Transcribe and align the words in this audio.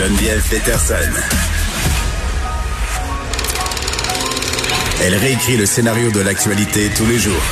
Geneviève 0.00 0.40
Peterson. 0.48 1.12
Elle 5.04 5.14
réécrit 5.14 5.58
le 5.58 5.66
scénario 5.66 6.10
de 6.10 6.24
l'actualité 6.24 6.88
tous 6.96 7.04
les 7.04 7.18
jours. 7.18 7.44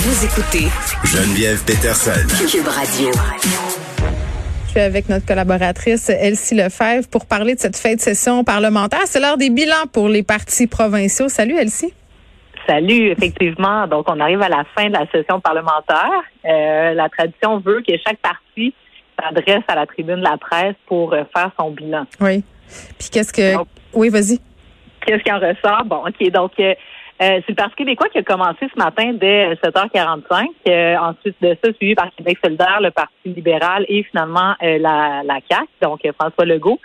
Vous 0.00 0.24
écoutez 0.24 0.68
Geneviève 1.04 1.62
Peterson. 1.66 2.26
Cube 2.50 2.66
Radio. 2.66 3.10
Je 4.64 4.70
suis 4.70 4.80
avec 4.80 5.10
notre 5.10 5.26
collaboratrice 5.26 6.08
Elsie 6.08 6.54
Lefebvre 6.54 7.06
pour 7.10 7.26
parler 7.26 7.54
de 7.54 7.60
cette 7.60 7.76
fin 7.76 7.92
de 7.92 8.00
session 8.00 8.42
parlementaire. 8.42 9.02
C'est 9.04 9.20
l'heure 9.20 9.36
des 9.36 9.50
bilans 9.50 9.86
pour 9.92 10.08
les 10.08 10.22
partis 10.22 10.66
provinciaux. 10.66 11.28
Salut 11.28 11.58
Elsie. 11.58 11.92
Salut, 12.66 13.10
effectivement. 13.10 13.86
Donc, 13.86 14.06
on 14.08 14.18
arrive 14.20 14.40
à 14.40 14.48
la 14.48 14.64
fin 14.74 14.86
de 14.86 14.94
la 14.94 15.06
session 15.12 15.38
parlementaire. 15.40 16.22
Euh, 16.46 16.94
la 16.94 17.10
tradition 17.10 17.58
veut 17.58 17.82
que 17.86 17.92
chaque 18.02 18.20
parti 18.20 18.72
s'adresse 19.20 19.64
à 19.68 19.74
la 19.74 19.86
tribune 19.86 20.16
de 20.16 20.24
la 20.24 20.36
presse 20.36 20.74
pour 20.86 21.12
euh, 21.12 21.24
faire 21.34 21.50
son 21.58 21.70
bilan. 21.70 22.06
Oui. 22.20 22.44
Puis 22.98 23.08
qu'est-ce 23.10 23.32
que... 23.32 23.56
Donc, 23.56 23.68
oui, 23.92 24.08
vas-y. 24.08 24.38
Qu'est-ce 25.06 25.22
qui 25.22 25.32
en 25.32 25.38
ressort? 25.38 25.84
Bon, 25.84 26.04
OK. 26.06 26.30
Donc, 26.30 26.52
euh, 27.22 27.40
c'est 27.40 27.48
le 27.50 27.54
Parti 27.54 27.76
québécois 27.76 28.08
qui 28.10 28.18
a 28.18 28.22
commencé 28.22 28.66
ce 28.72 28.78
matin 28.78 29.12
dès 29.14 29.54
7h45. 29.54 30.46
Euh, 30.68 30.96
ensuite 30.98 31.36
de 31.40 31.56
ça, 31.62 31.72
suivi 31.74 31.94
par 31.94 32.08
Québec 32.16 32.38
solidaire, 32.44 32.78
le 32.80 32.90
Parti 32.90 33.12
libéral 33.24 33.84
et 33.88 34.02
finalement 34.04 34.54
euh, 34.62 34.78
la, 34.78 35.22
la 35.24 35.38
CAQ, 35.50 35.66
donc 35.82 36.00
euh, 36.04 36.12
François 36.18 36.44
Legault. 36.44 36.78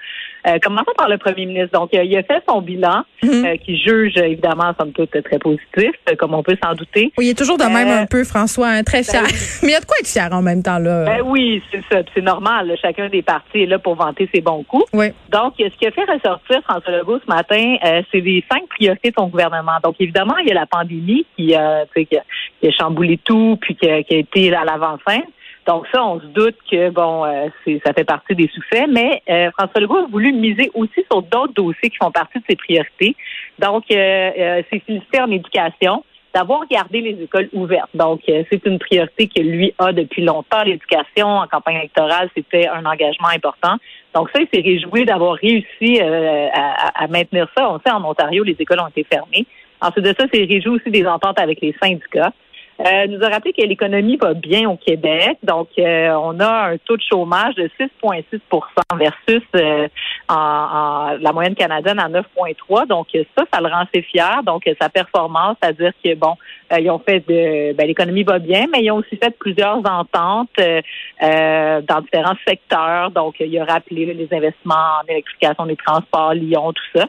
Euh, 0.48 0.58
commençons 0.60 0.92
par 0.98 1.08
le 1.08 1.20
premier 1.20 1.46
ministre. 1.46 1.78
Donc, 1.80 1.90
il 1.94 2.18
a 2.18 2.24
fait 2.24 2.42
son 2.50 2.62
bilan, 2.62 3.04
Mhm. 3.24 3.46
euh, 3.46 3.56
qui 3.58 3.78
juge 3.78 4.18
évidemment, 4.18 4.74
somme 4.80 4.92
toute, 4.92 5.12
très 5.24 5.38
positif, 5.38 5.92
comme 6.18 6.34
on 6.34 6.42
peut 6.42 6.58
s'en 6.64 6.74
douter. 6.74 7.12
Oui, 7.18 7.28
il 7.28 7.30
est 7.30 7.38
toujours 7.38 7.60
de 7.60 7.64
même 7.66 7.88
un 7.90 8.08
peu, 8.08 8.24
François, 8.24 8.70
hein, 8.70 8.84
très 8.84 9.04
fier. 9.04 9.22
Mais 9.62 9.68
il 9.70 9.72
y 9.72 9.76
a 9.76 9.80
de 9.80 9.86
quoi 9.86 9.98
être 10.00 10.08
fier 10.08 10.30
en 10.32 10.42
même 10.42 10.64
temps, 10.64 10.80
là. 10.80 11.06
Ben 11.06 11.22
oui, 11.24 11.62
c'est 11.72 11.84
ça. 11.92 12.02
C'est 12.16 12.22
normal. 12.24 12.68
là. 12.70 12.76
Chacun 12.82 13.08
des 13.10 13.22
partis 13.22 13.62
est 13.62 13.66
là 13.68 13.78
pour 13.78 13.94
vanter 13.94 14.28
ses 14.34 14.42
bons 14.42 14.64
coups. 14.64 14.86
oui. 14.94 15.08
Donc, 15.32 15.54
ce 15.60 15.78
qui 15.78 15.86
a 15.86 15.92
fait 15.92 16.06
ressortir 16.12 16.62
François 16.64 16.92
Legault 16.92 17.20
ce 17.20 17.28
matin, 17.32 17.76
euh, 17.86 18.02
c'est 18.12 18.20
les 18.22 18.44
cinq 18.52 18.68
priorités 18.70 19.10
de 19.12 19.16
son 19.16 19.28
gouvernement. 19.28 19.78
Donc, 19.84 19.96
évidemment, 20.00 20.21
il 20.42 20.48
y 20.48 20.52
a 20.52 20.56
la 20.56 20.66
pandémie 20.66 21.26
qui, 21.36 21.56
euh, 21.56 21.86
qui, 21.96 22.18
a, 22.18 22.24
qui 22.60 22.68
a 22.68 22.72
chamboulé 22.72 23.20
tout, 23.24 23.58
puis 23.62 23.76
qui 23.76 23.90
a, 23.90 23.98
été 23.98 24.54
à 24.54 24.64
l'avant-scène. 24.64 25.24
Donc, 25.68 25.86
ça, 25.94 26.04
on 26.04 26.20
se 26.20 26.26
doute 26.28 26.56
que, 26.70 26.90
bon, 26.90 27.24
euh, 27.26 27.48
ça 27.86 27.94
fait 27.94 28.04
partie 28.04 28.36
des 28.36 28.50
sous-faits. 28.54 28.90
Mais 28.90 29.22
euh, 29.30 29.52
François 29.52 29.80
Legault 29.80 29.98
a 29.98 30.08
voulu 30.08 30.34
miser 30.34 30.72
aussi 30.74 31.06
sur 31.10 31.22
d'autres 31.22 31.54
dossiers 31.54 31.90
qui 31.90 31.98
font 31.98 32.12
partie 32.12 32.40
de 32.40 32.44
ses 32.50 32.56
priorités. 32.56 33.16
Donc, 33.60 33.84
euh, 33.92 33.96
euh, 33.96 34.64
c'est 34.70 34.80
félicité 34.80 35.22
en 35.22 35.30
éducation 35.30 36.04
d'avoir 36.34 36.66
gardé 36.68 37.02
les 37.02 37.24
écoles 37.24 37.50
ouvertes. 37.52 37.90
Donc, 37.94 38.22
c'est 38.26 38.66
une 38.66 38.80
priorité 38.80 39.28
que 39.28 39.42
lui 39.42 39.74
a 39.78 39.92
depuis 39.92 40.24
longtemps. 40.24 40.64
L'éducation 40.64 41.28
en 41.28 41.46
campagne 41.46 41.76
électorale, 41.76 42.30
c'était 42.34 42.70
un 42.70 42.86
engagement 42.86 43.28
important. 43.28 43.76
Donc, 44.16 44.30
ça, 44.34 44.40
il 44.40 44.48
s'est 44.48 44.66
réjoui 44.66 45.04
d'avoir 45.04 45.34
réussi 45.34 46.00
à, 46.00 47.04
à 47.04 47.08
maintenir 47.08 47.50
ça. 47.56 47.70
On 47.70 47.80
sait, 47.80 47.92
en 47.92 48.06
Ontario, 48.06 48.46
les 48.46 48.56
écoles 48.58 48.80
ont 48.80 48.88
été 48.88 49.04
fermées. 49.04 49.46
Ensuite 49.82 50.06
de 50.06 50.16
ça, 50.18 50.26
c'est 50.32 50.44
réjoui 50.46 50.76
aussi 50.78 50.92
des 50.92 51.06
ententes 51.06 51.40
avec 51.40 51.60
les 51.62 51.76
syndicats. 51.82 52.32
Euh, 52.80 53.06
nous 53.08 53.24
a 53.24 53.30
rappelé 53.30 53.54
que 53.54 53.62
l'économie 53.62 54.18
va 54.18 54.34
bien 54.34 54.68
au 54.68 54.76
Québec. 54.76 55.38
Donc, 55.44 55.68
euh, 55.78 56.10
on 56.20 56.40
a 56.40 56.70
un 56.72 56.78
taux 56.78 56.98
de 56.98 57.02
chômage 57.08 57.54
de 57.54 57.70
6,6% 57.80 58.98
versus 58.98 59.44
euh, 59.56 59.88
en, 60.28 60.34
en- 60.36 61.18
la 61.20 61.32
moyenne 61.32 61.54
canadienne 61.54 62.00
à 62.00 62.10
9,3. 62.10 62.88
Donc, 62.88 63.08
ça, 63.38 63.44
ça 63.54 63.62
le 63.62 63.68
rend 63.68 63.82
assez 63.84 64.02
fier. 64.02 64.42
Donc, 64.44 64.64
sa 64.82 64.90
performance, 64.90 65.58
c'est-à-dire 65.62 65.92
que, 66.04 66.16
bon, 66.16 66.36
euh, 66.74 66.80
ils 66.80 66.90
ont 66.90 66.98
fait 66.98 67.20
de... 67.20 67.74
Ben, 67.74 67.86
l'économie 67.86 68.24
va 68.24 68.40
bien, 68.40 68.66
mais 68.72 68.82
ils 68.84 68.90
ont 68.90 68.96
aussi 68.96 69.16
fait 69.18 69.36
plusieurs 69.38 69.78
ententes 69.86 70.50
euh, 70.60 70.82
euh, 71.22 71.82
dans 71.82 72.02
différents 72.02 72.38
secteurs. 72.48 73.12
Donc, 73.12 73.36
il 73.40 73.60
a 73.60 73.66
rappelé 73.66 74.06
les 74.12 74.28
investissements 74.36 74.74
en 75.04 75.08
électrification 75.08 75.68
des 75.68 75.76
transports, 75.76 76.34
Lyon, 76.34 76.74
tout 76.74 77.00
ça. 77.00 77.06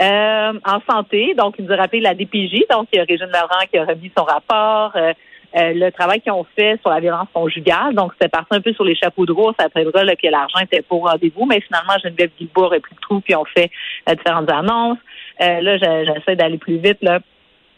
Euh, 0.00 0.52
en 0.64 0.80
santé, 0.90 1.34
donc 1.36 1.54
il 1.58 1.66
nous 1.66 1.72
a 1.72 1.76
rappelé 1.76 2.00
la 2.00 2.14
DPJ, 2.14 2.64
donc 2.70 2.88
il 2.92 2.96
y 2.96 3.00
a 3.00 3.04
Régine 3.04 3.26
Laurent 3.26 3.64
qui 3.70 3.76
a 3.78 3.84
remis 3.84 4.10
son 4.16 4.24
rapport, 4.24 4.92
euh, 4.96 5.12
euh, 5.54 5.72
le 5.74 5.90
travail 5.90 6.22
qu'ils 6.22 6.32
ont 6.32 6.46
fait 6.56 6.80
sur 6.80 6.88
la 6.88 6.98
violence 6.98 7.28
conjugale, 7.34 7.94
donc 7.94 8.12
c'était 8.14 8.30
parti 8.30 8.48
un 8.52 8.62
peu 8.62 8.72
sur 8.72 8.84
les 8.84 8.94
chapeaux 8.94 9.26
de 9.26 9.32
roue, 9.32 9.52
ça 9.60 9.68
prévoit 9.68 10.02
là, 10.02 10.16
que 10.16 10.26
l'argent 10.28 10.60
était 10.60 10.82
au 10.88 11.00
rendez-vous, 11.00 11.44
mais 11.44 11.60
finalement 11.60 11.92
Geneviève 12.02 12.30
Guilbault 12.38 12.64
aurait 12.64 12.80
plus 12.80 12.94
de 12.94 13.00
trous, 13.00 13.20
puis 13.20 13.34
on 13.36 13.44
fait 13.44 13.70
euh, 14.08 14.14
différentes 14.14 14.50
annonces. 14.50 14.98
Euh, 15.42 15.60
là, 15.60 15.76
je- 15.76 16.10
j'essaie 16.14 16.36
d'aller 16.36 16.56
plus 16.58 16.78
vite 16.78 16.98
là. 17.02 17.20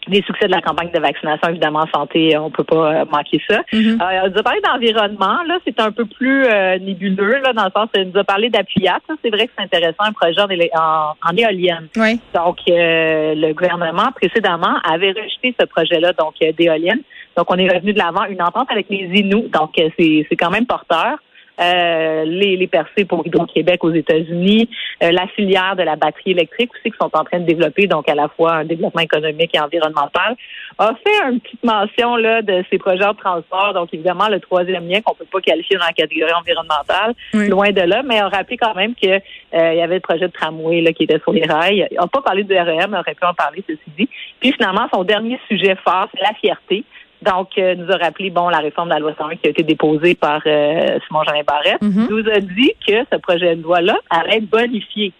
Les 0.08 0.22
succès 0.22 0.46
de 0.46 0.50
la 0.50 0.60
campagne 0.60 0.90
de 0.90 0.98
vaccination, 0.98 1.48
évidemment, 1.48 1.86
santé, 1.94 2.36
on 2.36 2.50
peut 2.50 2.64
pas 2.64 2.92
euh, 2.92 3.04
manquer 3.10 3.40
ça. 3.48 3.62
Mhm. 3.72 3.98
Euh, 4.00 4.20
on 4.24 4.30
nous 4.30 4.38
a 4.38 4.42
parlé 4.42 4.60
d'environnement, 4.60 5.42
là, 5.46 5.58
c'est 5.66 5.80
un 5.80 5.92
peu 5.92 6.04
plus 6.04 6.44
euh, 6.44 6.78
nébuleux, 6.78 7.40
là, 7.42 7.52
dans 7.52 7.64
le 7.64 7.70
sens, 7.74 7.88
il 7.94 8.10
nous 8.12 8.20
a 8.20 8.24
parlé 8.24 8.50
d'appuyat. 8.50 8.98
C'est 9.22 9.30
vrai 9.30 9.46
que 9.46 9.52
c'est 9.56 9.64
intéressant, 9.64 10.04
un 10.04 10.12
projet 10.12 10.40
en, 10.40 10.48
en, 10.78 11.14
en 11.22 11.36
éolienne. 11.36 11.88
Oui. 11.96 12.20
Donc, 12.34 12.58
euh, 12.68 13.34
le 13.34 13.52
gouvernement, 13.52 14.10
précédemment, 14.14 14.76
avait 14.84 15.12
rejeté 15.12 15.54
ce 15.58 15.66
projet-là, 15.66 16.12
donc 16.12 16.34
euh, 16.42 16.52
d'éolienne. 16.52 17.00
Donc, 17.36 17.46
on 17.50 17.56
est 17.56 17.68
revenu 17.68 17.92
de 17.92 17.98
l'avant, 17.98 18.24
une 18.26 18.42
entente 18.42 18.70
avec 18.70 18.88
les 18.90 19.08
Inuits. 19.12 19.48
Donc, 19.52 19.78
euh, 19.78 19.88
c'est 19.98 20.26
c'est 20.28 20.36
quand 20.36 20.50
même 20.50 20.66
porteur. 20.66 21.18
Euh, 21.60 22.24
les, 22.24 22.56
les 22.56 22.66
percées 22.66 23.04
pour 23.04 23.24
Hydro-Québec 23.24 23.84
aux 23.84 23.92
États-Unis, 23.92 24.68
euh, 25.04 25.12
la 25.12 25.28
filière 25.28 25.76
de 25.76 25.84
la 25.84 25.94
batterie 25.94 26.32
électrique 26.32 26.70
aussi 26.74 26.90
qui 26.90 26.96
sont 27.00 27.10
en 27.12 27.22
train 27.22 27.38
de 27.38 27.46
développer, 27.46 27.86
donc 27.86 28.08
à 28.08 28.14
la 28.16 28.26
fois 28.26 28.54
un 28.54 28.64
développement 28.64 29.02
économique 29.02 29.54
et 29.54 29.60
environnemental, 29.60 30.34
a 30.78 30.94
fait 30.94 31.30
une 31.30 31.38
petite 31.38 31.62
mention 31.62 32.16
là 32.16 32.42
de 32.42 32.64
ces 32.70 32.78
projets 32.78 33.06
de 33.06 33.16
transport. 33.16 33.72
Donc 33.72 33.94
évidemment 33.94 34.28
le 34.28 34.40
troisième 34.40 34.88
lien 34.88 35.00
qu'on 35.00 35.14
peut 35.14 35.26
pas 35.30 35.40
qualifier 35.40 35.76
dans 35.76 35.86
la 35.86 35.92
catégorie 35.92 36.32
environnementale, 36.32 37.14
Oui. 37.34 37.48
loin 37.48 37.70
de 37.70 37.82
là, 37.82 38.02
mais 38.04 38.18
a 38.18 38.28
rappelé 38.28 38.56
quand 38.56 38.74
même 38.74 38.94
que 39.00 39.06
euh, 39.08 39.72
il 39.72 39.78
y 39.78 39.82
avait 39.82 39.94
le 39.96 40.00
projet 40.00 40.26
de 40.26 40.32
tramway 40.32 40.80
là 40.80 40.92
qui 40.92 41.04
était 41.04 41.20
sur 41.20 41.32
les 41.32 41.44
rails. 41.46 41.86
Il 41.90 41.96
n'a 41.96 42.06
pas 42.08 42.20
parlé 42.22 42.42
du 42.42 42.52
REM, 42.52 42.90
il 42.90 42.98
aurait 42.98 43.14
pu 43.14 43.24
en 43.24 43.34
parler 43.34 43.62
ceci 43.68 43.80
dit. 43.96 44.08
Puis 44.40 44.52
finalement 44.52 44.88
son 44.92 45.04
dernier 45.04 45.38
sujet 45.48 45.76
fort, 45.84 46.08
c'est 46.12 46.20
la 46.22 46.34
fierté. 46.34 46.82
Donc, 47.24 47.48
euh, 47.58 47.74
nous 47.74 47.90
a 47.90 47.96
rappelé, 47.96 48.30
bon, 48.30 48.48
la 48.48 48.58
réforme 48.58 48.88
de 48.88 48.94
la 48.94 49.00
loi 49.00 49.14
101 49.16 49.36
qui 49.36 49.46
a 49.46 49.50
été 49.50 49.62
déposée 49.62 50.14
par 50.14 50.40
euh, 50.46 50.98
Simon-Jean 51.06 51.42
Barrette, 51.46 51.80
Mhm. 51.82 52.08
nous 52.10 52.28
a 52.30 52.40
dit 52.40 52.72
que 52.86 53.04
ce 53.10 53.18
projet 53.18 53.56
de 53.56 53.62
loi-là 53.62 53.96
allait 54.10 54.38
être 54.38 54.50
bonifié. 54.50 55.12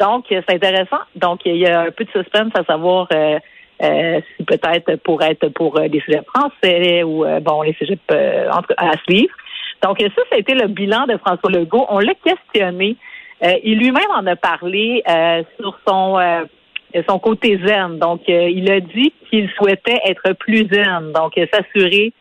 Donc, 0.00 0.32
euh, 0.32 0.40
c'est 0.48 0.56
intéressant. 0.56 1.02
Donc, 1.14 1.40
il 1.44 1.56
y 1.56 1.66
a 1.66 1.82
un 1.82 1.90
peu 1.90 2.04
de 2.04 2.10
suspense 2.10 2.52
à 2.54 2.64
savoir 2.64 3.06
euh, 3.12 3.38
euh, 3.82 4.20
si 4.36 4.44
peut-être 4.44 4.96
pour 5.02 5.22
être 5.22 5.48
pour 5.48 5.78
euh, 5.78 5.88
des 5.88 6.00
sujets 6.00 6.22
français 6.34 7.02
ou, 7.04 7.24
euh, 7.24 7.40
bon, 7.40 7.62
les 7.62 7.74
sujets 7.74 7.98
euh, 8.10 8.48
en 8.50 8.62
tout 8.62 8.74
cas, 8.76 8.90
à 8.92 8.96
suivre. 9.06 9.34
Donc, 9.82 9.98
ça, 10.00 10.22
ça 10.30 10.36
a 10.36 10.38
été 10.38 10.54
le 10.54 10.66
bilan 10.68 11.04
de 11.06 11.16
François 11.18 11.50
Legault. 11.50 11.86
On 11.88 11.98
l'a 11.98 12.14
questionné. 12.14 12.96
Euh, 13.44 13.52
il 13.62 13.78
lui-même 13.78 14.10
en 14.16 14.26
a 14.26 14.36
parlé 14.36 15.02
euh, 15.08 15.42
sur 15.60 15.78
son 15.86 16.18
euh, 16.18 16.44
son 17.08 17.18
côté 17.18 17.60
zen. 17.66 17.98
Donc, 17.98 18.22
euh, 18.28 18.48
il 18.48 18.70
a 18.70 18.78
dit 18.80 19.12
qu'il 19.34 19.50
souhaitait 19.50 20.00
être 20.06 20.32
plus 20.34 20.66
zen, 20.70 21.12
donc 21.12 21.36
euh, 21.36 21.46
s'assurer 21.52 22.12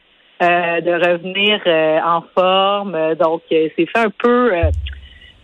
euh, 0.41 0.81
de 0.81 0.91
revenir 0.91 1.61
euh, 1.67 1.99
en 2.03 2.23
forme. 2.33 3.15
Donc, 3.15 3.43
c'est 3.49 3.71
fait 3.77 3.99
un 3.99 4.09
peu 4.09 4.51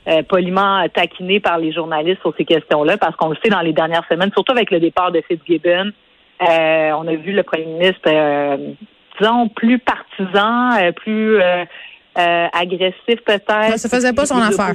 euh, 0.07 0.23
poliment 0.23 0.87
taquiné 0.89 1.39
par 1.39 1.59
les 1.59 1.71
journalistes 1.71 2.21
sur 2.21 2.33
ces 2.37 2.45
questions-là, 2.45 2.97
parce 2.97 3.15
qu'on 3.15 3.29
le 3.29 3.37
sait 3.43 3.49
dans 3.49 3.61
les 3.61 3.73
dernières 3.73 4.05
semaines, 4.09 4.31
surtout 4.33 4.53
avec 4.53 4.71
le 4.71 4.79
départ 4.79 5.11
de 5.11 5.21
Fitzgibbon, 5.27 5.91
on 6.41 7.07
a 7.07 7.15
vu 7.15 7.31
le 7.33 7.43
premier 7.43 7.65
ministre, 7.65 8.09
disons, 9.19 9.49
plus 9.49 9.77
partisan, 9.77 10.91
plus 10.95 11.39
agressif 12.15 13.19
peut-être. 13.25 13.77
Ça 13.77 13.89
faisait 13.89 14.13
pas 14.13 14.25
son 14.25 14.41
affaire. 14.41 14.73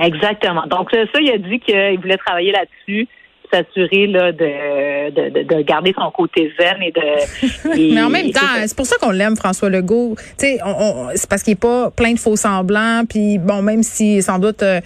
Exactement. 0.00 0.64
Donc 0.66 0.90
ça, 0.92 1.20
il 1.20 1.30
a 1.30 1.38
dit 1.38 1.60
qu'il 1.60 1.98
voulait 2.00 2.16
travailler 2.16 2.52
là-dessus, 2.52 3.08
s'assurer 3.52 4.06
là 4.06 4.32
de, 4.32 5.10
de, 5.10 5.30
de, 5.30 5.54
de 5.56 5.62
garder 5.62 5.94
son 5.98 6.10
côté 6.10 6.52
zen 6.58 6.76
et 6.82 6.92
de. 6.92 7.78
et- 7.78 7.94
Mais 7.94 8.02
en 8.02 8.10
même 8.10 8.30
temps, 8.30 8.40
c'est 8.66 8.76
pour 8.76 8.86
ça 8.86 8.96
qu'on 9.00 9.10
l'aime, 9.10 9.36
François 9.36 9.68
Legault. 9.70 10.14
Tu 10.38 10.46
sais, 10.46 10.58
on, 10.64 10.70
on- 10.70 11.08
c'est 11.14 11.28
parce 11.28 11.42
qu'il 11.42 11.52
est 11.52 11.60
pas 11.60 11.90
plein 11.90 12.12
de 12.14 12.18
faux 12.18 12.36
semblants. 12.36 13.02
Puis 13.08 13.38
bon, 13.38 13.62
même 13.62 13.82
si 13.82 14.22
sans 14.22 14.38
doute 14.38 14.62
euh, 14.62 14.80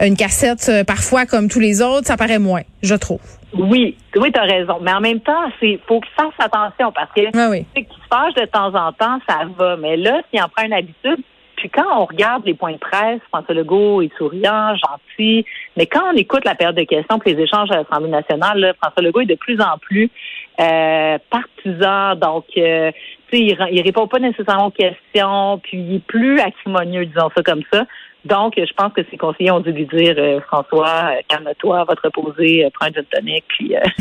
une 0.00 0.16
cassette 0.16 0.66
euh, 0.68 0.84
parfois 0.84 1.26
comme 1.26 1.48
tous 1.48 1.60
les 1.60 1.82
autres, 1.82 2.06
ça 2.06 2.16
paraît 2.16 2.38
moins, 2.38 2.62
je 2.82 2.94
trouve. 2.94 3.20
Oui, 3.54 3.96
oui, 4.16 4.32
tu 4.32 4.40
as 4.40 4.44
raison. 4.44 4.78
Mais 4.80 4.92
en 4.94 5.00
même 5.00 5.20
temps, 5.20 5.44
c'est 5.60 5.78
faut 5.86 6.00
qu'il 6.00 6.10
fasse 6.16 6.32
attention 6.38 6.90
parce 6.92 7.10
que 7.14 7.20
Oui, 7.20 7.50
oui. 7.50 7.66
tu 7.74 7.82
sais, 7.82 7.86
qu'il 7.86 8.02
se 8.02 8.08
fâche 8.08 8.34
de 8.34 8.46
temps 8.46 8.74
en 8.74 8.92
temps, 8.92 9.18
ça 9.28 9.40
va. 9.58 9.76
Mais 9.76 9.96
là, 9.98 10.22
s'il 10.30 10.42
en 10.42 10.48
prend 10.48 10.64
une 10.64 10.72
habitude, 10.72 11.22
puis 11.62 11.70
quand 11.70 11.96
on 11.96 12.06
regarde 12.06 12.44
les 12.44 12.54
points 12.54 12.72
de 12.72 12.78
presse, 12.78 13.20
François 13.28 13.54
Legault 13.54 14.02
est 14.02 14.12
souriant, 14.18 14.74
gentil, 14.74 15.46
mais 15.76 15.86
quand 15.86 16.12
on 16.12 16.16
écoute 16.16 16.44
la 16.44 16.56
période 16.56 16.74
de 16.74 16.82
questions 16.82 17.20
puis 17.20 17.34
les 17.34 17.44
échanges 17.44 17.70
à 17.70 17.76
l'Assemblée 17.76 18.10
nationale, 18.10 18.58
là, 18.58 18.74
François 18.82 19.00
Legault 19.00 19.20
est 19.20 19.26
de 19.26 19.36
plus 19.36 19.60
en 19.60 19.78
plus 19.78 20.10
euh, 20.58 21.18
partisan. 21.30 22.16
Donc, 22.16 22.46
euh, 22.56 22.90
il, 23.32 23.56
il 23.70 23.80
répond 23.80 24.08
pas 24.08 24.18
nécessairement 24.18 24.66
aux 24.66 24.70
questions, 24.72 25.60
puis 25.62 25.78
il 25.78 25.94
est 25.94 26.04
plus 26.04 26.40
acrimonieux, 26.40 27.06
disons 27.06 27.30
ça 27.32 27.44
comme 27.44 27.62
ça. 27.72 27.84
Donc, 28.24 28.54
je 28.56 28.72
pense 28.74 28.92
que 28.92 29.00
ses 29.10 29.16
conseillers 29.16 29.50
ont 29.50 29.58
dû 29.60 29.72
lui 29.72 29.86
dire, 29.86 30.14
euh, 30.16 30.40
François, 30.42 31.10
euh, 31.10 31.20
calme-toi, 31.28 31.84
va 31.84 31.94
te 31.96 32.02
reposer, 32.02 32.64
euh, 32.64 32.68
prends 32.72 32.86
un 32.86 32.92
gin 32.92 33.04
tonic, 33.10 33.44
puis 33.48 33.74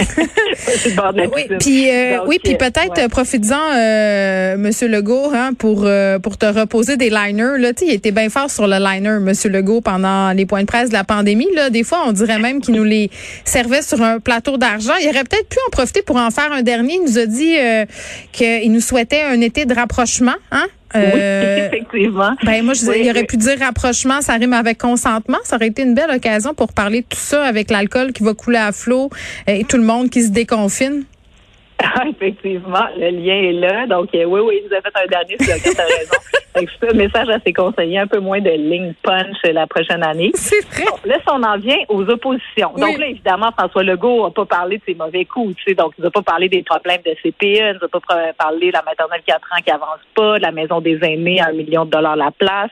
oui, 1.35 1.57
puis 1.59 1.89
oui, 2.27 2.39
puis 2.43 2.55
peut-être 2.55 3.09
profites-en, 3.09 4.57
Monsieur 4.57 4.87
Legault, 4.87 5.31
hein, 5.33 5.53
pour 5.57 5.87
pour 6.21 6.37
te 6.37 6.45
reposer 6.45 6.97
des 6.97 7.09
liners. 7.09 7.57
Là, 7.57 7.73
tu 7.73 7.85
il 7.85 7.93
était 7.93 8.11
bien 8.11 8.29
fort 8.29 8.51
sur 8.51 8.67
le 8.67 8.77
liner, 8.77 9.19
Monsieur 9.19 9.49
Legault, 9.49 9.81
pendant 9.81 10.31
les 10.31 10.45
points 10.45 10.61
de 10.61 10.67
presse 10.67 10.89
de 10.89 10.93
la 10.93 11.03
pandémie. 11.03 11.47
Là, 11.55 11.69
des 11.69 11.83
fois, 11.83 12.03
on 12.05 12.11
dirait 12.11 12.39
même 12.39 12.61
qu'il 12.61 12.75
nous 12.75 12.83
les 12.83 13.09
servait 13.43 13.81
sur 13.81 14.01
un 14.01 14.19
plateau 14.19 14.57
d'argent. 14.57 14.93
Il 15.01 15.09
aurait 15.09 15.23
peut-être 15.23 15.49
pu 15.49 15.57
en 15.67 15.71
profiter 15.71 16.03
pour 16.03 16.17
en 16.17 16.29
faire 16.29 16.51
un 16.51 16.61
dernier. 16.61 16.95
Il 16.95 17.03
nous 17.03 17.17
a 17.17 17.25
dit 17.25 17.55
qu'il 18.31 18.71
nous 18.71 18.81
souhaitait 18.81 19.23
un 19.23 19.41
été 19.41 19.65
de 19.65 19.73
rapprochement, 19.73 20.35
hein? 20.51 20.67
Oui, 20.95 21.01
euh, 21.05 21.67
effectivement. 21.71 22.35
Ben 22.43 22.63
moi, 22.63 22.73
je, 22.73 22.85
il 22.97 23.09
aurait 23.09 23.25
pu 23.25 23.37
dire 23.37 23.57
rapprochement, 23.59 24.21
ça 24.21 24.33
rime 24.33 24.53
avec 24.53 24.77
consentement. 24.77 25.37
Ça 25.43 25.55
aurait 25.55 25.67
été 25.67 25.83
une 25.83 25.93
belle 25.93 26.11
occasion 26.11 26.53
pour 26.53 26.73
parler 26.73 27.01
de 27.01 27.05
tout 27.07 27.19
ça 27.19 27.43
avec 27.43 27.71
l'alcool 27.71 28.13
qui 28.13 28.23
va 28.23 28.33
couler 28.33 28.57
à 28.57 28.71
flot 28.71 29.09
et 29.47 29.63
tout 29.63 29.77
le 29.77 29.83
monde 29.83 30.09
qui 30.09 30.23
se 30.23 30.29
déconfine. 30.29 31.03
Effectivement, 32.09 32.87
le 32.97 33.09
lien 33.09 33.35
est 33.35 33.53
là. 33.53 33.87
Donc, 33.87 34.13
euh, 34.15 34.25
oui, 34.25 34.41
oui, 34.41 34.61
vous 34.65 34.73
avez 34.73 34.81
fait 34.81 35.03
un 35.03 35.07
dernier 35.07 35.37
slogan, 35.39 35.73
t'as 35.75 35.83
raison. 35.83 36.17
Un 36.53 36.93
message 36.93 37.29
à 37.29 37.39
ses 37.45 37.53
conseillers, 37.53 37.99
un 37.99 38.07
peu 38.07 38.19
moins 38.19 38.41
de 38.41 38.49
ligne 38.49 38.93
punch 39.03 39.37
la 39.45 39.67
prochaine 39.67 40.03
année. 40.03 40.31
C'est 40.33 40.65
vrai. 40.65 40.83
là, 41.05 41.15
on 41.31 41.41
en 41.43 41.57
vient 41.57 41.77
aux 41.87 42.03
oppositions. 42.09 42.73
Donc 42.75 42.97
là, 42.97 43.07
évidemment, 43.07 43.51
François 43.57 43.83
Legault 43.83 44.25
n'a 44.25 44.31
pas 44.31 44.45
parlé 44.45 44.77
de 44.77 44.83
ses 44.85 44.95
mauvais 44.95 45.23
coups, 45.23 45.55
tu 45.55 45.63
sais. 45.63 45.75
Donc, 45.75 45.93
il 45.97 46.03
n'a 46.03 46.11
pas 46.11 46.21
parlé 46.21 46.49
des 46.49 46.61
problèmes 46.63 47.01
de 47.05 47.11
CPE, 47.23 47.41
il 47.41 47.79
n'a 47.81 47.87
pas 47.87 47.99
parlé 48.37 48.67
de 48.67 48.73
la 48.73 48.83
maternelle 48.83 49.21
4 49.25 49.37
ans 49.37 49.61
qui 49.63 49.71
avance 49.71 49.99
pas, 50.13 50.39
de 50.39 50.43
la 50.43 50.51
maison 50.51 50.81
des 50.81 50.99
aînés 51.01 51.39
à 51.39 51.47
un 51.47 51.53
million 51.53 51.85
de 51.85 51.91
dollars 51.91 52.17
la 52.17 52.31
place. 52.31 52.71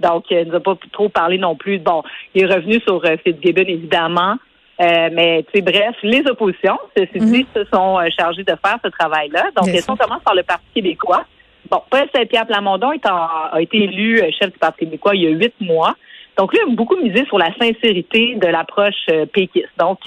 Donc, 0.00 0.24
il 0.30 0.48
n'a 0.48 0.60
pas 0.60 0.78
trop 0.92 1.08
parlé 1.08 1.38
non 1.38 1.54
plus. 1.56 1.78
Bon, 1.78 2.02
il 2.34 2.44
est 2.44 2.46
revenu 2.46 2.80
sur 2.80 3.04
euh, 3.04 3.16
Fitzgibbon, 3.22 3.64
évidemment. 3.66 4.36
Euh, 4.80 5.08
mais 5.12 5.44
tu 5.44 5.58
sais, 5.58 5.62
bref, 5.62 5.96
les 6.02 6.22
oppositions, 6.28 6.78
ceci 6.96 7.18
dit, 7.18 7.38
mhm. 7.38 7.46
se 7.62 7.64
sont 7.72 7.98
euh, 7.98 8.08
chargées 8.16 8.44
de 8.44 8.54
faire 8.64 8.78
ce 8.84 8.88
travail-là. 8.90 9.46
Donc, 9.56 9.68
elles 9.68 9.82
sont 9.82 9.96
commence 9.96 10.22
par 10.22 10.34
le 10.34 10.44
Parti 10.44 10.66
québécois. 10.74 11.24
Bon, 11.68 11.82
Paul 11.90 12.06
Saint-Pierre 12.14 12.46
Plamondon 12.46 12.92
est 12.92 13.04
a 13.04 13.60
été 13.60 13.82
élu 13.84 14.20
euh, 14.20 14.30
chef 14.38 14.52
du 14.52 14.58
Parti 14.58 14.80
québécois 14.80 15.16
il 15.16 15.22
y 15.22 15.26
a 15.26 15.30
huit 15.30 15.54
mois. 15.60 15.96
Donc, 16.36 16.52
lui 16.52 16.60
a 16.60 16.66
beaucoup 16.68 16.96
misé 16.96 17.24
sur 17.26 17.36
la 17.36 17.52
sincérité 17.60 18.36
de 18.36 18.46
l'approche 18.46 19.06
péquiste. 19.32 19.72
Donc, 19.76 19.98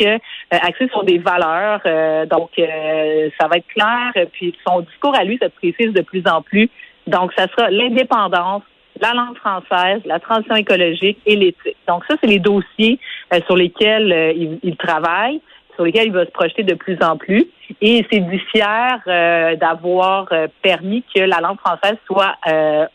axé 0.50 0.88
sur 0.88 1.04
des 1.04 1.18
valeurs. 1.18 1.82
donc, 2.28 2.52
ça 2.58 3.48
va 3.50 3.58
être 3.58 3.68
clair. 3.68 4.28
Puis, 4.32 4.56
son 4.66 4.80
discours 4.80 5.14
à 5.14 5.26
lui 5.26 5.38
se 5.42 5.50
précise 5.50 5.92
de 5.92 6.02
plus 6.02 6.24
en 6.26 6.42
plus. 6.42 6.70
Donc, 7.06 7.34
ça 7.38 7.48
sera 7.50 7.70
l'indépendance, 7.70 8.64
la 9.00 9.14
langue 9.14 9.38
française, 9.38 10.02
la 10.06 10.20
transition 10.20 10.56
écologique 10.56 11.20
et 11.26 11.36
l'éthique. 11.36 11.78
Donc 11.88 12.04
ça, 12.08 12.16
c'est 12.22 12.28
les 12.28 12.40
dossiers 12.40 13.00
euh, 13.34 13.40
sur 13.46 13.56
lesquels 13.56 14.12
euh, 14.12 14.58
il, 14.64 14.76
travaille, 14.78 15.42
sur 15.76 15.86
lesquels 15.86 16.08
il 16.08 16.14
va 16.14 16.26
se 16.26 16.32
projeter 16.32 16.64
de 16.64 16.74
plus 16.74 16.98
en 17.02 17.18
plus. 17.18 17.48
Et 17.82 18.06
c'est 18.12 18.20
du 18.20 18.40
fier 18.40 19.00
euh, 19.08 19.56
d'avoir 19.56 20.28
permis 20.62 21.04
que 21.16 21.22
la 21.22 21.40
langue 21.40 21.60
française 21.60 21.98
soit 22.06 22.36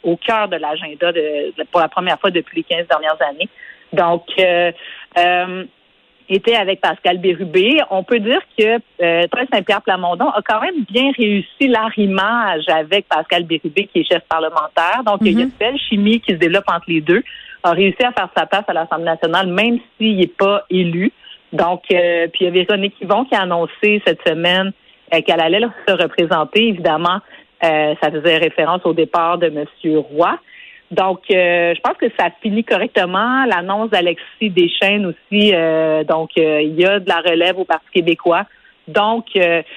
au 0.03 0.17
cœur 0.17 0.49
de 0.49 0.57
l'agenda 0.57 1.13
pour 1.71 1.81
la 1.81 1.89
première 1.89 2.21
fois 2.21 2.31
depuis 2.31 2.59
les 2.59 2.63
15 2.63 2.87
dernières 2.89 3.17
années. 3.23 3.49
Donc, 3.93 4.25
était 6.29 6.57
avec 6.57 6.81
Pascal 6.81 7.19
Bérubé. 7.19 7.81
On 7.91 8.03
peut 8.03 8.19
dire 8.19 8.41
que 8.59 8.79
euh, 9.03 9.27
Saint-Pierre 9.53 9.83
Plamondon 9.83 10.29
a 10.29 10.43
quand 10.43 10.61
même 10.61 10.85
bien 10.91 11.11
réussi 11.17 11.69
l'arrimage 11.69 12.65
avec 12.69 13.07
Pascal 13.09 13.45
Bérubé, 13.45 13.87
qui 13.87 14.01
est 14.01 14.05
chef 14.05 14.23
parlementaire. 14.29 15.03
Donc, 15.05 15.19
il 15.23 15.33
y 15.33 15.37
a 15.37 15.43
une 15.43 15.47
mhm. 15.47 15.53
belle 15.59 15.79
chimie 15.79 16.21
qui 16.21 16.33
se 16.33 16.39
développe 16.39 16.69
entre 16.69 16.87
les 16.89 17.01
deux. 17.01 17.23
A 17.63 17.71
réussi 17.71 18.03
à 18.05 18.13
faire 18.13 18.29
sa 18.37 18.47
place 18.47 18.65
à 18.69 18.73
l'Assemblée 18.73 19.07
nationale, 19.07 19.47
même 19.49 19.79
s'il 19.97 20.17
n'est 20.17 20.27
pas 20.27 20.65
élu. 20.71 21.13
Donc, 21.53 21.83
euh, 21.93 22.27
puis 22.29 22.41
il 22.41 22.45
y 22.45 22.49
avait 22.49 22.65
Véronique 22.65 22.95
Yvon 23.01 23.25
qui 23.25 23.35
a 23.35 23.43
annoncé 23.43 24.03
cette 24.07 24.21
semaine 24.27 24.73
euh, 25.15 25.21
qu'elle 25.23 25.41
allait 25.41 25.61
se 25.87 25.93
représenter. 25.93 26.69
Évidemment, 26.69 27.21
euh, 27.65 27.95
ça 28.03 28.11
faisait 28.11 28.39
référence 28.39 28.83
au 28.85 28.93
départ 28.93 29.39
de 29.39 29.47
M. 29.47 29.65
Roy. 30.11 30.39
Donc, 30.91 31.23
euh, 31.31 31.75
je 31.75 31.81
pense 31.81 31.97
que 31.99 32.07
ça 32.19 32.29
finit 32.43 32.65
correctement. 32.65 33.45
L'annonce 33.47 33.91
d'Alexis 33.91 34.51
Deschaines 34.51 35.07
aussi. 35.07 35.53
Euh, 35.53 36.05
donc, 36.05 36.31
euh, 36.39 36.63
il 36.63 36.79
y 36.79 36.85
a 36.85 37.01
de 37.01 37.09
la 37.09 37.21
relève 37.21 37.59
au 37.59 37.65
Parti 37.65 37.87
québécois. 37.93 38.45
Donc, 38.87 39.27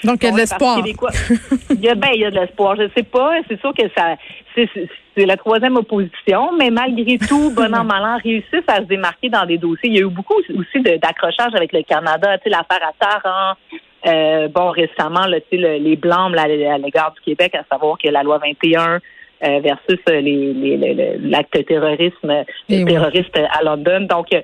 donc 0.03 0.21
il 0.21 0.25
y 0.25 0.27
a 0.27 0.31
de 0.31 0.38
l'espoir. 0.38 0.77
il 1.71 1.79
y 1.79 1.89
a, 1.89 1.95
ben, 1.95 2.09
il 2.13 2.21
y 2.21 2.25
a 2.25 2.29
de 2.29 2.39
l'espoir. 2.39 2.75
Je 2.75 2.89
sais 2.95 3.01
pas. 3.01 3.31
C'est 3.47 3.59
sûr 3.59 3.73
que 3.73 3.89
ça, 3.97 4.15
c'est, 4.53 5.25
la 5.25 5.35
troisième 5.35 5.77
opposition, 5.77 6.51
mais 6.56 6.69
malgré 6.69 7.17
tout, 7.17 7.51
bon 7.56 7.73
an 7.73 7.83
mal 7.83 8.03
an, 8.03 8.17
réussissent 8.23 8.67
à 8.67 8.77
se 8.77 8.83
démarquer 8.83 9.29
dans 9.29 9.47
des 9.47 9.57
dossiers. 9.57 9.89
Il 9.89 9.95
y 9.95 9.97
a 9.97 10.06
eu 10.06 10.11
beaucoup 10.11 10.35
aussi 10.35 10.81
d'accrochages 11.00 11.56
avec 11.56 11.73
le 11.73 11.81
Canada. 11.81 12.38
Tu 12.38 12.44
sais, 12.44 12.50
l'affaire 12.51 12.88
à 12.88 13.56
Taran. 14.03 14.50
bon, 14.50 14.69
récemment, 14.69 15.25
là, 15.25 15.39
tu 15.41 15.59
sais, 15.59 15.79
les 15.79 15.95
blancs 15.95 16.31
à 16.38 16.47
l'égard 16.47 17.11
du 17.13 17.21
Québec, 17.21 17.56
à 17.56 17.63
savoir 17.67 17.97
que 17.97 18.09
la 18.09 18.21
loi 18.21 18.38
21 18.38 19.00
euh, 19.44 19.59
versus 19.62 20.00
euh, 20.09 20.21
les, 20.21 21.18
l'acte 21.21 21.65
terrorisme 21.65 22.44
eh 22.69 22.86
terroriste 22.86 23.38
à 23.38 23.63
London. 23.63 24.01
Donc, 24.01 24.33
euh, 24.33 24.41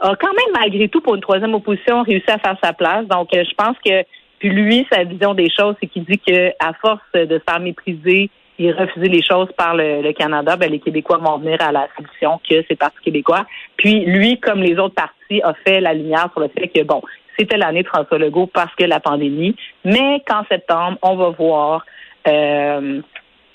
a 0.00 0.14
quand 0.16 0.32
même, 0.32 0.52
malgré 0.60 0.88
tout, 0.88 1.00
pour 1.00 1.14
une 1.14 1.20
troisième 1.20 1.54
opposition, 1.54 2.02
réussi 2.02 2.30
à 2.30 2.38
faire 2.38 2.56
sa 2.62 2.72
place. 2.72 3.06
Donc, 3.06 3.28
je 3.32 3.54
pense 3.54 3.76
que, 3.84 4.02
puis 4.38 4.50
lui, 4.50 4.86
sa 4.92 5.04
vision 5.04 5.34
des 5.34 5.48
choses, 5.50 5.76
c'est 5.80 5.86
qu'il 5.86 6.04
dit 6.04 6.18
que 6.18 6.50
à 6.58 6.72
force 6.74 7.00
de 7.14 7.38
se 7.38 7.42
faire 7.50 7.60
mépriser 7.60 8.28
et 8.58 8.70
refuser 8.70 9.08
les 9.08 9.22
choses 9.22 9.48
par 9.56 9.74
le, 9.74 10.12
Canada, 10.12 10.56
ben, 10.56 10.70
les 10.70 10.78
Québécois 10.78 11.18
vont 11.18 11.38
venir 11.38 11.56
à 11.60 11.72
la 11.72 11.88
solution 11.96 12.40
que 12.48 12.64
c'est 12.68 12.76
Parti 12.76 12.98
québécois. 13.04 13.46
Puis 13.76 14.04
lui, 14.04 14.38
comme 14.38 14.60
les 14.60 14.78
autres 14.78 14.94
partis, 14.94 15.42
a 15.42 15.54
fait 15.66 15.80
la 15.80 15.94
lumière 15.94 16.28
sur 16.32 16.40
le 16.40 16.48
fait 16.48 16.68
que, 16.68 16.82
bon, 16.82 17.02
c'était 17.38 17.56
l'année 17.56 17.82
de 17.82 17.88
François 17.88 18.18
Legault 18.18 18.46
parce 18.46 18.74
que 18.76 18.84
la 18.84 19.00
pandémie, 19.00 19.56
mais 19.84 20.22
qu'en 20.26 20.44
septembre, 20.50 20.98
on 21.02 21.16
va 21.16 21.30
voir 21.30 21.84
euh, 22.28 23.00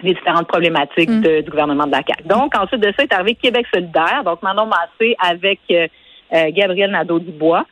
les 0.01 0.13
différentes 0.13 0.47
problématiques 0.47 1.09
mm. 1.09 1.41
du 1.41 1.49
gouvernement 1.49 1.85
de 1.85 1.91
la 1.91 2.01
CAQ. 2.05 2.23
Donc, 2.25 2.55
ensuite 2.55 2.81
de 2.81 2.93
ça, 2.97 3.03
est 3.03 3.13
arrivé 3.13 3.35
Québec 3.35 3.65
solidaire, 3.73 4.23
donc 4.23 4.41
Manon 4.41 4.65
Massé 4.65 5.15
avec 5.19 5.59
euh, 5.71 5.87
euh, 6.33 6.51
Gabriel 6.51 6.91
Nadeau-Dubois. 6.91 7.65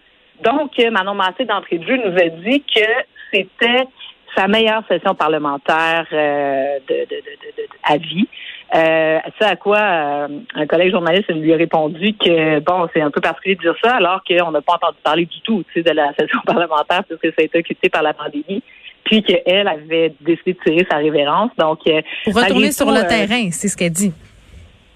Donc, 0.43 0.71
euh, 0.79 0.91
Manon 0.91 1.15
Massé, 1.15 1.45
d'entrée 1.45 1.77
de 1.77 1.87
jeu, 1.87 1.97
nous 1.97 2.17
a 2.17 2.29
dit 2.29 2.63
que 2.63 2.85
c'était 3.31 3.87
sa 4.35 4.47
meilleure 4.47 4.83
session 4.87 5.15
parlementaire 5.15 6.05
de, 6.11 6.77
de, 6.87 7.05
de, 7.05 7.67
à 7.83 7.97
vie. 7.97 8.27
Euh, 8.75 9.19
ça 9.39 9.49
à 9.49 9.55
quoi 9.55 9.79
un 9.79 10.67
collègue 10.67 10.91
journaliste 10.91 11.29
lui 11.29 11.53
a 11.53 11.57
répondu 11.57 12.13
que 12.13 12.59
bon, 12.59 12.87
c'est 12.93 13.01
un 13.01 13.09
peu 13.09 13.21
particulier 13.21 13.55
de 13.55 13.61
dire 13.61 13.75
ça 13.81 13.95
alors 13.95 14.21
qu'on 14.27 14.51
n'a 14.51 14.61
pas 14.61 14.73
entendu 14.73 14.97
parler 15.01 15.25
du 15.25 15.39
tout 15.41 15.63
de 15.73 15.91
la 15.91 16.13
session 16.19 16.39
parlementaire 16.45 17.03
puisque 17.05 17.33
ça 17.33 17.41
a 17.41 17.43
été 17.43 17.59
occupé 17.59 17.87
par 17.87 18.03
la 18.03 18.13
pandémie 18.13 18.61
puis 19.07 19.23
qu'elle 19.23 19.67
avait 19.67 20.13
décidé 20.21 20.53
de 20.53 20.59
tirer 20.63 20.87
sa 20.89 20.97
révérence. 20.97 21.51
Donc, 21.57 21.79
euh, 21.87 22.01
pour 22.25 22.35
retourner 22.35 22.71
sur 22.71 22.91
le 22.91 22.99
euh, 22.99 23.07
terrain, 23.07 23.49
c'est 23.51 23.67
ce 23.67 23.75
qu'elle 23.75 23.91
dit. 23.91 24.13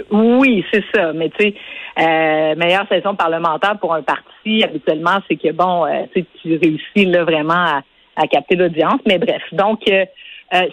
Oui, 0.10 0.66
c'est 0.72 0.84
ça. 0.94 1.14
Mais 1.14 1.30
tu 1.30 1.46
sais, 1.46 1.56
euh, 2.00 2.56
meilleure 2.56 2.88
saison 2.90 3.16
parlementaire 3.16 3.78
pour 3.80 3.94
un 3.94 4.02
parti, 4.02 4.64
habituellement, 4.64 5.20
c'est 5.28 5.36
que 5.36 5.52
bon, 5.52 5.86
euh, 5.86 6.04
tu 6.42 6.58
réussis 6.58 7.06
là 7.06 7.24
vraiment 7.24 7.54
à, 7.54 7.82
à 8.16 8.28
capter 8.28 8.56
l'audience. 8.56 9.00
Mais 9.06 9.18
bref, 9.18 9.42
donc 9.54 9.80
euh, 9.88 10.06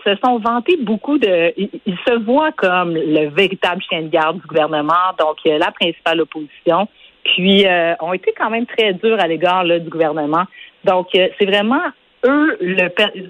se 0.04 0.16
sont 0.24 0.38
vantés 0.38 0.76
beaucoup 0.80 1.18
de. 1.18 1.52
Ils, 1.56 1.98
se 2.06 2.18
voient 2.24 2.52
comme 2.52 2.94
le 2.94 3.28
véritable 3.28 3.82
chien 3.88 4.02
de 4.02 4.08
garde 4.08 4.40
du 4.40 4.46
gouvernement, 4.46 5.14
donc 5.18 5.36
la 5.44 5.70
principale 5.70 6.20
opposition. 6.20 6.88
Puis 7.24 7.66
ont 8.00 8.14
été 8.14 8.32
quand 8.36 8.48
même 8.48 8.64
très 8.64 8.94
durs 8.94 9.20
à 9.20 9.26
l'égard 9.28 9.64
du 9.64 9.90
gouvernement. 9.90 10.44
Donc 10.84 11.08
c'est 11.12 11.44
vraiment 11.44 11.82
eux, 12.25 12.58
le, 12.60 12.87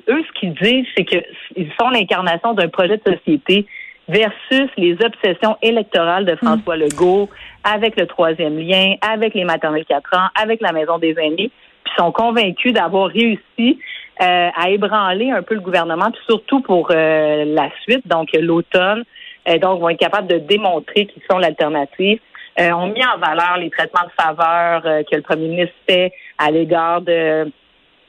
eux, 0.09 0.25
ce 0.26 0.40
qu'ils 0.40 0.54
disent, 0.54 0.87
c'est 0.97 1.04
qu'ils 1.04 1.73
sont 1.78 1.90
l'incarnation 1.90 2.54
d'un 2.54 2.68
projet 2.68 2.97
de 2.97 3.14
société 3.14 3.66
versus 4.09 4.71
les 4.76 4.97
obsessions 5.04 5.57
électorales 5.62 6.25
de 6.25 6.35
François 6.37 6.76
mm. 6.76 6.80
Legault 6.80 7.28
avec 7.64 7.99
le 8.00 8.07
troisième 8.07 8.59
lien, 8.59 8.95
avec 9.02 9.35
les 9.35 9.45
maternelles 9.45 9.85
4 9.85 10.16
ans, 10.16 10.28
avec 10.40 10.61
la 10.61 10.73
maison 10.73 10.99
des 10.99 11.14
aînés, 11.18 11.50
puis 11.85 11.92
sont 11.97 12.12
convaincus 12.12 12.73
d'avoir 12.73 13.09
réussi 13.09 13.78
euh, 14.21 14.49
à 14.57 14.71
ébranler 14.71 15.30
un 15.30 15.42
peu 15.42 15.54
le 15.54 15.61
gouvernement, 15.61 16.11
puis 16.11 16.23
surtout 16.28 16.61
pour 16.61 16.90
euh, 16.90 17.45
la 17.47 17.71
suite, 17.83 18.07
donc 18.07 18.30
l'automne. 18.33 19.04
Euh, 19.49 19.59
donc, 19.59 19.80
vont 19.80 19.88
être 19.90 20.00
capables 20.00 20.26
de 20.26 20.38
démontrer 20.38 21.07
qu'ils 21.07 21.23
sont 21.30 21.38
l'alternative. 21.38 22.18
ont 22.59 22.87
mis 22.88 23.04
en 23.04 23.18
valeur 23.18 23.59
les 23.59 23.71
traitements 23.71 24.04
de 24.04 24.23
faveur 24.23 24.83
que 24.83 25.16
le 25.16 25.23
premier 25.23 25.49
ministre 25.49 25.75
fait 25.88 26.12
à 26.37 26.50
l'égard 26.50 27.00
de 27.02 27.50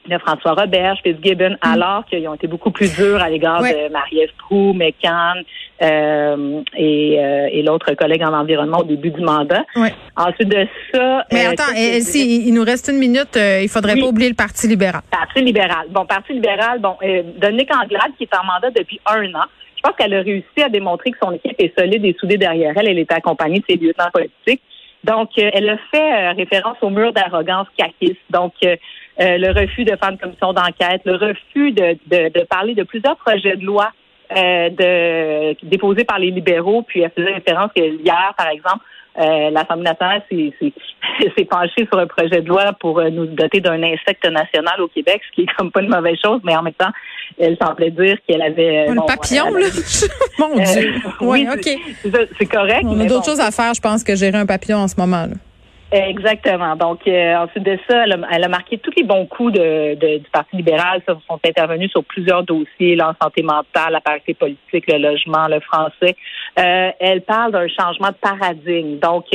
de 0.08 0.18
François 0.18 0.52
Robert, 0.52 0.96
Fitzgibbon, 1.02 1.50
mm. 1.50 1.72
alors 1.72 2.04
qu'ils 2.06 2.26
ont 2.28 2.34
été 2.34 2.46
beaucoup 2.46 2.70
plus 2.70 2.94
durs 2.96 3.20
à 3.22 3.28
l'égard 3.28 3.62
de 3.62 3.92
Marie-Ève 3.92 4.30
McCann 4.50 5.44
euh, 5.82 6.62
et, 6.76 7.18
euh, 7.18 7.48
et 7.50 7.62
l'autre 7.62 7.94
collègue 7.94 8.22
en 8.22 8.32
environnement 8.32 8.78
au 8.78 8.84
début 8.84 9.10
du 9.10 9.20
mandat. 9.20 9.64
Ensuite 10.16 10.48
de 10.48 10.66
ça... 10.92 11.24
Mais 11.32 11.46
euh, 11.46 11.50
attends, 11.52 11.72
si, 12.00 12.46
il 12.46 12.54
nous 12.54 12.64
reste 12.64 12.88
une 12.88 12.98
minute, 12.98 13.36
il 13.36 13.68
faudrait 13.68 13.96
pas 13.96 14.06
oublier 14.06 14.28
le 14.28 14.34
Parti 14.34 14.68
libéral. 14.68 15.02
Parti 15.10 15.40
libéral. 15.40 15.86
Bon, 15.90 16.04
Parti 16.04 16.32
libéral, 16.32 16.80
bon, 16.80 16.96
Dominique 17.38 17.74
Anglade, 17.74 18.12
qui 18.18 18.24
est 18.24 18.36
en 18.36 18.44
mandat 18.44 18.70
depuis 18.70 19.00
un 19.06 19.24
an, 19.34 19.44
je 19.76 19.82
pense 19.82 19.96
qu'elle 19.96 20.12
a 20.12 20.20
réussi 20.20 20.62
à 20.62 20.68
démontrer 20.68 21.10
que 21.10 21.18
son 21.22 21.32
équipe 21.32 21.58
est 21.58 21.78
solide 21.78 22.04
et 22.04 22.14
soudée 22.20 22.36
derrière 22.36 22.74
elle. 22.76 22.88
Elle 22.88 22.98
était 22.98 23.14
accompagnée 23.14 23.60
de 23.60 23.64
ses 23.68 23.76
lieutenants 23.76 24.10
politiques. 24.12 24.62
Donc, 25.04 25.30
elle 25.38 25.70
a 25.70 25.78
fait 25.90 26.32
référence 26.32 26.76
au 26.82 26.90
mur 26.90 27.14
d'arrogance 27.14 27.66
caquiste. 27.78 28.20
Donc, 28.28 28.52
le 29.20 29.52
refus 29.52 29.84
de 29.84 29.96
faire 29.96 30.10
une 30.10 30.18
commission 30.18 30.52
d'enquête, 30.52 31.02
le 31.04 31.16
refus 31.16 31.72
de, 31.72 31.96
de, 32.06 32.28
de, 32.38 32.44
parler 32.44 32.74
de 32.74 32.82
plusieurs 32.84 33.16
projets 33.16 33.56
de 33.56 33.64
loi 33.64 33.90
de, 34.30 35.66
déposés 35.66 36.04
par 36.04 36.18
les 36.18 36.30
libéraux. 36.30 36.82
Puis, 36.82 37.00
elle 37.02 37.10
faisait 37.10 37.34
référence 37.34 37.70
que 37.76 37.82
hier, 37.82 38.34
par 38.36 38.48
exemple, 38.48 38.84
euh, 39.18 39.50
L'Assemblée 39.50 39.84
nationale 39.84 40.22
s'est 40.30 41.44
penchée 41.44 41.86
sur 41.90 41.98
un 41.98 42.06
projet 42.06 42.40
de 42.40 42.48
loi 42.48 42.72
pour 42.78 43.00
euh, 43.00 43.10
nous 43.10 43.26
doter 43.26 43.60
d'un 43.60 43.82
insecte 43.82 44.24
national 44.24 44.80
au 44.80 44.88
Québec, 44.88 45.20
ce 45.28 45.34
qui 45.34 45.42
est 45.42 45.56
comme 45.56 45.72
pas 45.72 45.82
une 45.82 45.88
mauvaise 45.88 46.16
chose, 46.24 46.40
mais 46.44 46.56
en 46.56 46.62
même 46.62 46.74
temps, 46.74 46.90
elle 47.38 47.56
semblait 47.60 47.90
dire 47.90 48.16
qu'elle 48.26 48.42
avait... 48.42 48.86
Un 48.88 48.96
papillon, 48.96 49.52
là? 49.52 49.66
Mon 50.38 50.54
Dieu! 50.54 50.94
oui, 51.20 51.46
OK. 51.52 51.68
C'est 52.38 52.46
correct. 52.46 52.84
On 52.84 53.00
a 53.00 53.04
d'autres 53.04 53.24
choses 53.24 53.40
à 53.40 53.50
faire, 53.50 53.74
je 53.74 53.80
pense, 53.80 54.04
que 54.04 54.14
gérer 54.14 54.38
un 54.38 54.46
papillon 54.46 54.78
en 54.78 54.88
ce 54.88 54.94
moment. 54.96 55.26
Là. 55.26 55.34
Exactement. 55.92 56.76
Donc, 56.76 57.00
euh, 57.08 57.36
ensuite 57.36 57.64
de 57.64 57.76
ça, 57.88 58.04
elle 58.04 58.44
a, 58.44 58.48
marqué 58.48 58.78
tous 58.78 58.92
les 58.96 59.02
bons 59.02 59.26
coups 59.26 59.54
de, 59.54 60.18
du 60.18 60.30
Parti 60.30 60.56
libéral. 60.56 61.02
Ça 61.06 61.18
sont 61.28 61.40
intervenus 61.44 61.90
sur 61.90 62.04
plusieurs 62.04 62.44
dossiers, 62.44 62.94
la 62.94 63.14
santé 63.20 63.42
mentale, 63.42 63.92
la 63.92 64.00
parité 64.00 64.34
politique, 64.34 64.84
le 64.86 64.98
logement, 64.98 65.48
le 65.48 65.58
français. 65.60 66.16
Euh, 66.58 66.90
elle 67.00 67.22
parle 67.22 67.52
d'un 67.52 67.66
changement 67.68 68.08
de 68.08 68.14
paradigme. 68.20 68.98
Donc, 68.98 69.26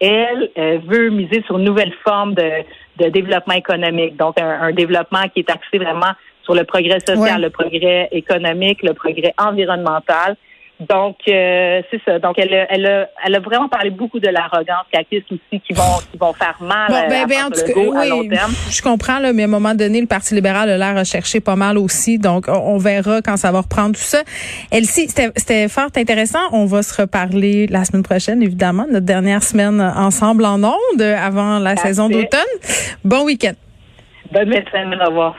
elle 0.00 0.50
veut 0.86 1.10
miser 1.10 1.42
sur 1.46 1.58
une 1.58 1.64
nouvelle 1.64 1.92
forme 2.04 2.34
de, 2.34 2.50
de 2.98 3.08
développement 3.10 3.54
économique. 3.54 4.16
Donc, 4.16 4.40
un, 4.40 4.72
développement 4.72 5.28
qui 5.34 5.40
est 5.40 5.50
axé 5.50 5.78
vraiment 5.78 6.12
sur 6.42 6.54
le 6.54 6.64
progrès 6.64 7.00
social, 7.00 7.42
le 7.42 7.50
progrès 7.50 8.08
économique, 8.12 8.82
le 8.82 8.94
progrès 8.94 9.34
environnemental. 9.38 10.36
Donc, 10.80 11.16
euh, 11.26 11.82
c'est 11.90 12.00
ça. 12.04 12.20
Donc, 12.20 12.38
elle, 12.38 12.66
elle, 12.70 12.86
a, 12.86 13.08
elle 13.24 13.34
a 13.34 13.40
vraiment 13.40 13.68
parlé 13.68 13.90
beaucoup 13.90 14.20
de 14.20 14.28
l'arrogance 14.28 14.86
caquiste 14.92 15.26
aussi 15.32 15.60
qui 15.60 15.72
vont, 15.72 15.98
qui 16.10 16.16
vont 16.16 16.32
faire 16.32 16.56
mal 16.60 17.08
ben, 17.08 17.26
ben, 17.26 17.40
à, 17.40 17.48
oui, 17.76 18.08
long 18.08 18.28
terme. 18.28 18.52
Je 18.70 18.80
comprends, 18.80 19.18
là, 19.18 19.32
mais 19.32 19.42
à 19.42 19.46
un 19.46 19.48
moment 19.48 19.74
donné, 19.74 20.00
le 20.00 20.06
Parti 20.06 20.34
libéral 20.36 20.70
a 20.70 20.78
l'air 20.78 20.96
à 20.96 21.02
chercher 21.02 21.40
pas 21.40 21.56
mal 21.56 21.78
aussi. 21.78 22.18
Donc, 22.18 22.46
on, 22.46 22.78
verra 22.78 23.20
quand 23.22 23.36
ça 23.36 23.50
va 23.50 23.62
reprendre 23.62 23.96
tout 23.96 24.00
ça. 24.00 24.22
Elsie, 24.70 25.08
c'était 25.08 25.68
fort 25.68 25.90
intéressant. 25.96 26.38
On 26.52 26.66
va 26.66 26.82
se 26.82 27.00
reparler 27.00 27.66
la 27.66 27.84
semaine 27.84 28.04
prochaine, 28.04 28.40
évidemment, 28.40 28.86
notre 28.88 29.06
dernière 29.06 29.42
semaine 29.42 29.80
ensemble 29.80 30.44
en 30.44 30.62
ondes 30.62 31.02
avant 31.02 31.58
la 31.58 31.74
saison 31.76 32.08
d'automne. 32.08 32.40
Bon 33.04 33.24
week-end. 33.24 33.54
Bonne 34.30 34.52
semaine. 34.52 34.94
Au 35.02 35.06
revoir. 35.06 35.34